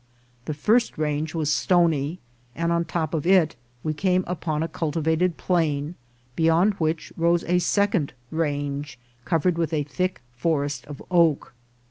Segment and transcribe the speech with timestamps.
[0.45, 2.19] The first range was stony,
[2.55, 5.93] and on the top of it we came upon a cultivated plain,
[6.35, 11.53] beyond which rose a second range, covered with a thick forest of oak.